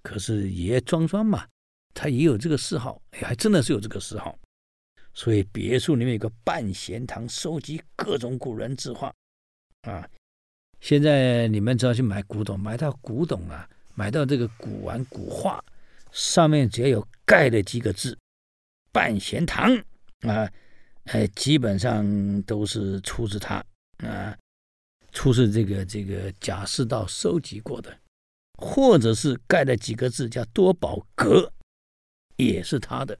[0.00, 1.44] 可是也装装嘛，
[1.92, 4.38] 他也有这个嗜好，哎，还真的是有这个嗜好。
[5.12, 9.12] 所以别墅里面有个半闲堂，收集各种古人字画，
[9.80, 10.08] 啊。
[10.82, 15.64] 现在你们只要去买古董，买到古董啊，买到这个古玩古画，
[16.10, 18.18] 上面只要有盖的几个字
[18.90, 19.72] “半闲堂”
[20.26, 20.50] 啊，
[21.04, 23.64] 哎，基本上都是出自他
[23.98, 24.36] 啊，
[25.12, 27.96] 出自这个这个贾似道收集过的，
[28.58, 31.52] 或者是盖了几个字叫多宝阁，
[32.34, 33.16] 也是他的。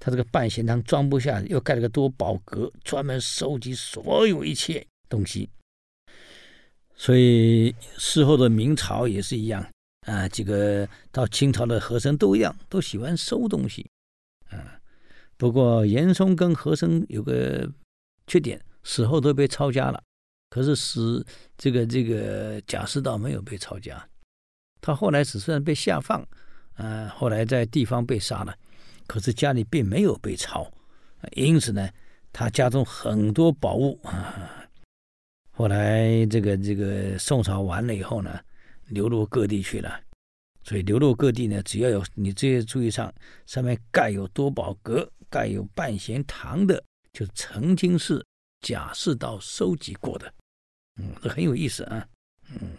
[0.00, 5.48] 他这个半闲堂装不下，又盖了个多宝阁，专门收集所有一切东西。
[7.00, 9.64] 所以事后的明朝也是一样
[10.06, 13.88] 啊，这个到清朝的和珅都一样，都喜欢收东西
[14.50, 14.80] 啊。
[15.36, 17.70] 不过严嵩跟和珅有个
[18.26, 20.02] 缺点，死后都被抄家了。
[20.50, 21.24] 可是死
[21.56, 24.08] 这个这个贾似道没有被抄家，
[24.80, 26.26] 他后来只算被下放，
[26.74, 28.56] 啊，后来在地方被杀了，
[29.06, 30.68] 可是家里并没有被抄，
[31.32, 31.88] 因此呢，
[32.32, 34.67] 他家中很多宝物啊。
[35.58, 38.38] 后来这个这个宋朝完了以后呢，
[38.90, 40.00] 流落各地去了。
[40.62, 43.12] 所以流落各地呢，只要有你这些注意上
[43.44, 46.80] 上面盖有多宝阁、盖有半闲堂的，
[47.12, 48.24] 就曾经是
[48.60, 50.32] 贾似道收集过的。
[51.00, 52.06] 嗯，这很有意思啊。
[52.50, 52.76] 嗯，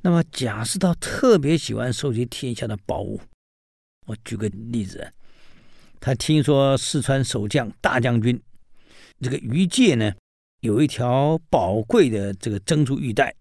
[0.00, 3.20] 那么贾似道特别喜欢收集天下的宝物。
[4.06, 5.12] 我举个例子，
[5.98, 8.40] 他听说四川守将大将军
[9.20, 10.14] 这个于介呢。
[10.60, 13.34] 有一条宝贵的这个珍珠玉带，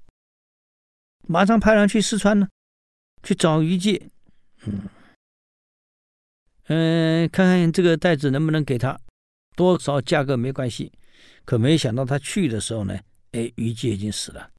[1.27, 2.47] 马上派人去四川呢，
[3.23, 4.09] 去找于介，
[4.65, 4.87] 嗯，
[6.65, 8.99] 嗯，看看这个袋子能不能给他，
[9.55, 10.91] 多少价格没关系。
[11.43, 12.99] 可没想到他去的时候呢，
[13.31, 14.51] 哎，于介已经死了，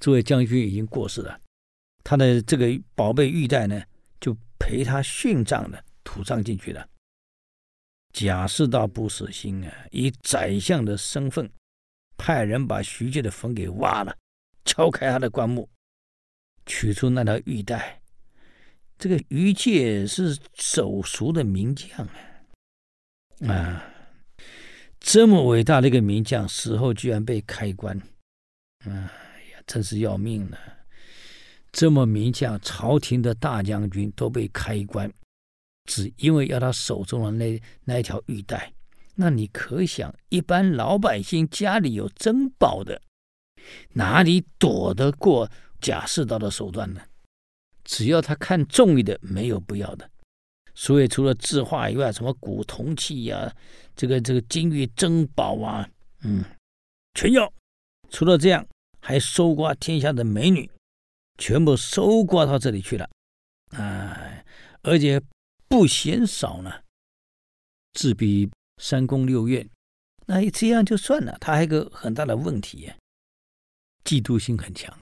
[0.00, 1.40] 这位将军已经过世了，
[2.02, 3.80] 他的这个宝贝玉带呢，
[4.20, 6.88] 就陪他殉葬了，土葬进去了。
[8.14, 11.50] 贾似道不死心啊，以宰相的身份，
[12.16, 14.16] 派人把徐阶的坟给挖了，
[14.64, 15.68] 敲开他的棺木，
[16.64, 18.00] 取出那条玉带。
[18.96, 21.90] 这个于介是手熟的名将
[23.40, 23.84] 啊，啊，
[25.00, 28.00] 这么伟大的一个名将，死后居然被开棺，
[28.86, 30.58] 哎呀，真是要命了！
[31.72, 35.12] 这么名将，朝廷的大将军都被开棺。
[35.84, 38.72] 只因为要他手中的那那一条玉带，
[39.14, 43.00] 那你可想，一般老百姓家里有珍宝的，
[43.92, 47.02] 哪里躲得过贾似道的手段呢？
[47.84, 50.10] 只要他看中意的，没有不要的。
[50.74, 53.54] 所以除了字画以外，什么古铜器呀、
[53.94, 55.86] 这个这个金玉珍宝啊，
[56.22, 56.42] 嗯，
[57.12, 57.52] 全要。
[58.08, 58.66] 除了这样，
[59.00, 60.68] 还搜刮天下的美女，
[61.36, 63.08] 全部搜刮到这里去了。
[63.76, 64.44] 哎，
[64.82, 65.20] 而且。
[65.74, 66.70] 不嫌少呢，
[67.94, 68.48] 自比
[68.80, 69.68] 三宫六院，
[70.24, 71.36] 那这样就算了。
[71.40, 72.92] 他还有个很大的问题，
[74.04, 74.96] 嫉妒心很强，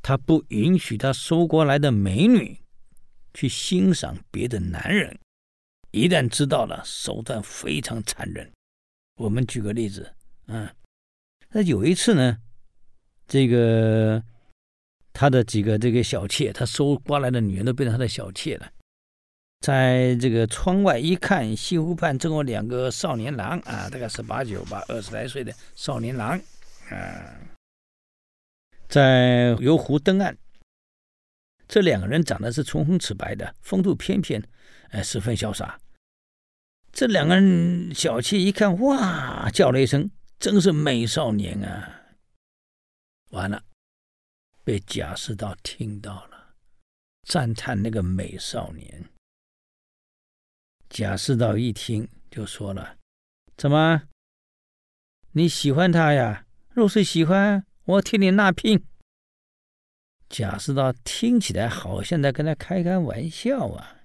[0.00, 2.56] 他不允许他收过来的美女
[3.34, 5.18] 去欣赏别的男人。
[5.90, 8.48] 一旦知道了，手段非常残忍。
[9.16, 10.14] 我们举个例子，
[10.46, 10.72] 嗯，
[11.48, 12.38] 那有一次呢，
[13.26, 14.22] 这个
[15.12, 18.72] 他的几个这个小妾，他收过来的女人都变成他的小妾了。
[19.62, 26.36] 在这个窗外一看，西湖畔正有两个少年郎啊，大概十八九吧，二十来岁的少年郎
[26.90, 27.38] 啊，
[28.88, 30.36] 在游湖登岸。
[31.68, 34.42] 这两个人长得是唇红齿白的，风度翩翩，
[34.90, 35.78] 哎，十分潇洒。
[36.90, 40.10] 这两个人小妾一看，哇，叫了一声
[40.40, 42.00] ：“真是美少年啊！”
[43.30, 43.62] 完了，
[44.64, 46.56] 被贾似道听到了，
[47.26, 49.08] 赞叹那个美少年。
[50.92, 52.98] 贾似道一听就说了
[53.56, 54.02] ：“怎么？
[55.30, 56.44] 你喜欢他呀？
[56.68, 58.84] 若是喜欢，我替你纳聘。”
[60.28, 64.02] 贾似道听起来好像在跟他开开玩笑啊。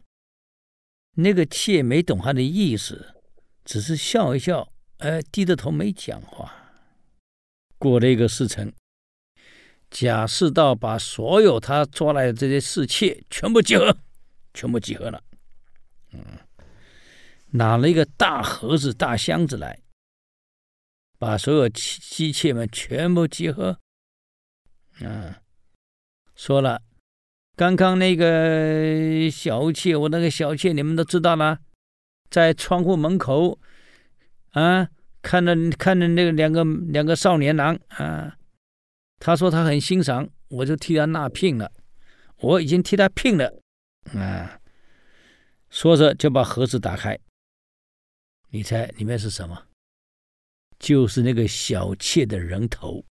[1.15, 3.15] 那个妾没懂他的意思，
[3.65, 6.53] 只是笑一笑，哎，低着头没讲话。
[7.77, 8.73] 过了一个时辰，
[9.91, 13.97] 贾似道把所有他抓来的这些侍妾全部集合，
[14.53, 15.21] 全部集合了。
[16.13, 16.23] 嗯。
[17.51, 19.79] 拿了一个大盒子、大箱子来，
[21.17, 23.79] 把所有妻妾们全部集合。
[24.99, 25.33] 嗯，
[26.35, 26.81] 说了，
[27.55, 31.59] 刚刚那个小妾，我那个小妾，你们都知道了，
[32.29, 33.59] 在窗户门口，
[34.51, 34.89] 啊，
[35.21, 38.37] 看着看着那个两个两个少年郎啊，
[39.19, 41.71] 他说他很欣赏，我就替他纳聘了，
[42.39, 43.61] 我已经替他聘了，
[44.13, 44.59] 啊，
[45.69, 47.17] 说着就把盒子打开。
[48.49, 49.67] 你猜里面是什么？
[50.79, 53.03] 就是那个小妾的人头，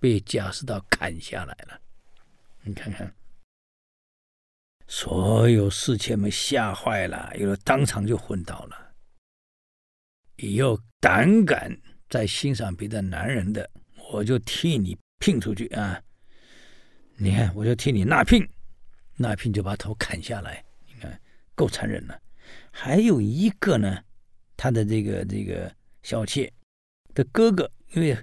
[0.00, 1.80] 被贾似道砍下来了。
[2.62, 3.14] 你看看，
[4.88, 8.94] 所有侍妾们吓坏了，有的当场就昏倒了。
[10.36, 11.70] 以后胆敢
[12.08, 13.70] 再欣赏别的男人的，
[14.10, 16.02] 我就替你聘出去啊！
[17.16, 18.46] 你看，我就替你纳聘，
[19.16, 20.64] 纳聘就把头砍下来。
[20.86, 21.20] 你看，
[21.54, 22.20] 够残忍了。
[22.72, 24.02] 还有一个呢。
[24.56, 25.70] 他的这个这个
[26.02, 26.52] 小妾
[27.14, 28.16] 的哥哥，因为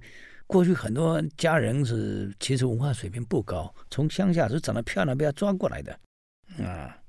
[0.47, 5.99] 过去很多家人是其实文化水平不高，从乡下是长得漂亮被他抓过来的
[6.59, 6.99] 啊。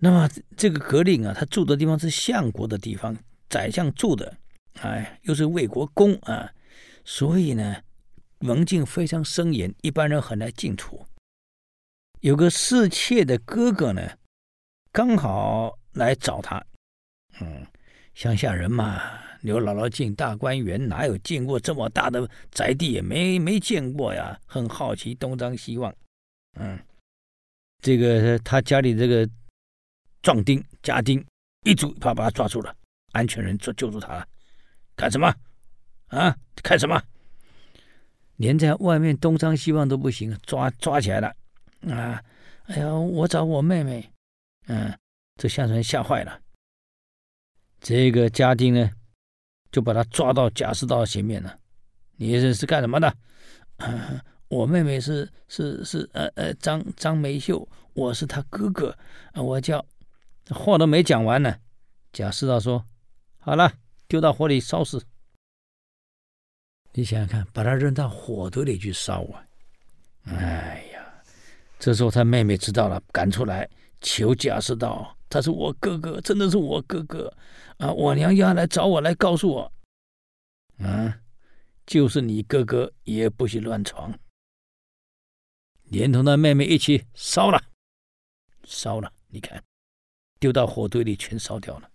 [0.00, 3.16] 那么这个格令啊，他住的地方是相国的地方，
[3.48, 4.36] 宰相住的，
[4.80, 6.52] 哎，又是魏国公啊，
[7.04, 7.76] 所以呢，
[8.40, 11.06] 门禁非常森严，一般人很难进出。
[12.20, 14.18] 有个侍妾的哥哥呢，
[14.90, 16.64] 刚好来找他。
[17.40, 17.66] 嗯，
[18.14, 19.02] 乡下人嘛，
[19.40, 22.92] 刘姥姥进大观园，哪有见过这么大的宅地？
[22.92, 25.94] 也没没见过呀，很好奇，东张西望。
[26.54, 26.78] 嗯，
[27.82, 29.28] 这个他家里这个
[30.22, 31.24] 壮丁家丁
[31.64, 32.74] 一抓，啪把他抓住了，
[33.12, 34.26] 安全人抓救助他了。
[34.94, 35.34] 干什么？
[36.08, 37.02] 啊，看什么？
[38.36, 41.28] 连在外面东张西望都不行，抓抓起来了。
[41.92, 42.22] 啊，
[42.66, 44.08] 哎呀，我找我妹妹。
[44.68, 44.96] 嗯，
[45.36, 46.40] 这乡村吓坏了。
[47.86, 48.90] 这个家丁呢，
[49.70, 51.58] 就把他抓到贾似道前面了。
[52.16, 53.14] 你是是干什么的？
[54.48, 58.96] 我妹妹是是是呃呃张张梅秀，我是他哥哥，
[59.34, 59.84] 我叫
[60.48, 61.54] 话都没讲完呢。
[62.10, 62.82] 贾似道说
[63.38, 63.70] ：“好了，
[64.08, 65.04] 丢到火里烧死。”
[66.94, 69.44] 你想想看，把他扔到火堆里去烧啊！
[70.24, 71.04] 哎呀，
[71.78, 73.68] 这时候他妹妹知道了，赶出来
[74.00, 75.13] 求贾似道。
[75.28, 77.36] 他是我哥哥，真的是我哥哥
[77.78, 77.92] 啊！
[77.92, 79.72] 我娘要来找我来告诉我，
[80.78, 81.20] 啊，
[81.86, 84.16] 就是你哥哥也不许乱闯，
[85.84, 87.60] 连同他妹妹一起烧了，
[88.64, 89.12] 烧了！
[89.28, 89.62] 你看，
[90.38, 91.90] 丢到火堆里全烧掉了。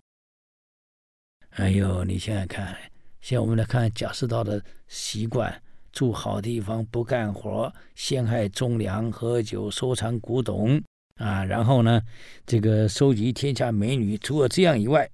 [1.51, 2.77] 哎呦，你想想看，
[3.21, 10.81] 现在我们来看贾似道的习惯：住好地方，不干活，陷害忠良，喝酒，收藏古董。
[11.19, 12.01] 啊，然后呢，
[12.45, 15.07] 这个收集天下美女，除了这样以外，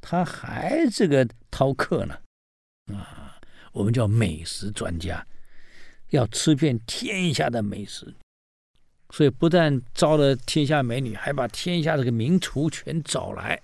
[0.00, 2.16] 他还这个饕客呢。
[2.92, 3.40] 啊，
[3.72, 5.26] 我们叫美食专家，
[6.10, 8.14] 要吃遍天下的美食，
[9.08, 13.58] 所以不但招了天下美女，还把天下这个名厨全找来，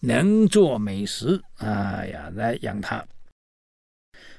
[0.00, 3.06] 能做美食，哎呀，来养他。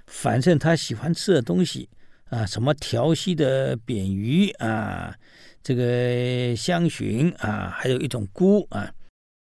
[0.08, 1.88] 反正他喜欢吃的东西
[2.30, 5.16] 啊，什么调戏的扁鱼啊。
[5.64, 8.94] 这个香薰啊，还有一种菇啊，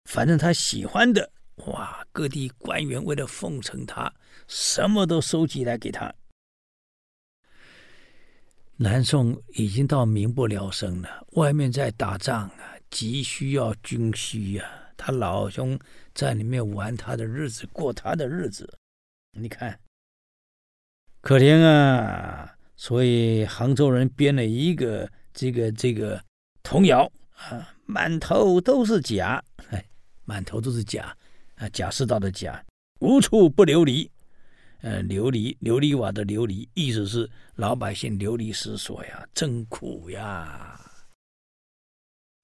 [0.04, 1.32] 反正他喜欢的，
[1.68, 4.14] 哇，各地官员为了奉承他，
[4.46, 6.14] 什么都收集来给他。
[8.76, 14.66] 南宋已经到民不聊生了，外面在打仗啊，急需要军需呀、
[14.98, 15.80] 他老兄
[16.14, 18.78] 在里面玩他的日子，过他的日子，
[19.32, 19.80] 你看，
[21.22, 22.58] 可怜啊！
[22.82, 26.24] 所以杭州人编了一个这个这个
[26.64, 29.86] 童谣啊，满头都是甲，哎，
[30.24, 31.14] 满头都是甲
[31.56, 32.64] 啊，假世道的假，
[33.02, 34.10] 无处不流离，
[34.80, 40.80] 呃，流离琉璃瓦的流离，意思是老百姓流离失所呀，真苦呀。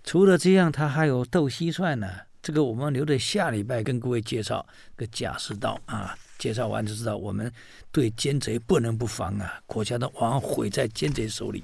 [0.04, 2.10] 除了这样，他还有斗蟋蟀呢。
[2.42, 4.68] 这个我们留着下礼拜跟各位介绍
[4.98, 7.52] 个假世道啊，介绍完就知道我们
[7.92, 11.64] 对奸贼不能不防啊，国家的往往毁在奸贼手里，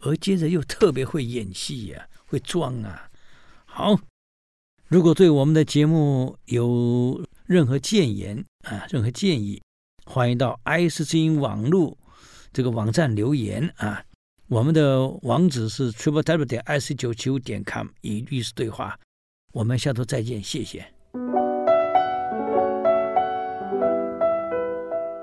[0.00, 3.10] 而奸贼又特别会演戏呀、会装啊。
[3.64, 3.98] 好，
[4.88, 9.60] 如果对我们的节目有任何建言啊，任何建议，
[10.04, 11.96] 欢迎到 IC 之音网络
[12.52, 14.04] 这个网站留言啊，
[14.48, 18.98] 我们的网址是 triple w 点 ic 九七五点 com，与律师对话。
[19.52, 20.92] 我们下周再见，谢谢。